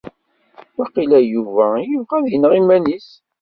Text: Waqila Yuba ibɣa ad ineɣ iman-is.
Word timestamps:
Waqila 0.77 1.19
Yuba 1.33 1.65
ibɣa 1.93 2.15
ad 2.17 2.25
ineɣ 2.35 2.51
iman-is. 2.61 3.09